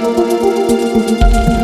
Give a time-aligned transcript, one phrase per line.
[0.00, 1.57] Música